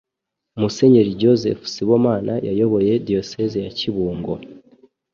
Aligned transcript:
Musenyeri 0.59 1.17
Joseph 1.21 1.63
Sibomana 1.73 2.33
yayoboye 2.47 2.93
Diyosezi 3.07 3.57
ya 3.65 3.71
Kibungo 3.77 4.33